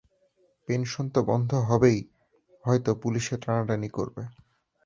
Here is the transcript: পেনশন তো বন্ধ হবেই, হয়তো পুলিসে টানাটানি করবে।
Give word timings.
পেনশন 0.67 1.05
তো 1.09 1.19
বন্ধ 1.23 1.51
হবেই, 1.69 1.99
হয়তো 2.63 2.91
পুলিসে 2.95 3.35
টানাটানি 3.37 3.89
করবে। 3.89 4.23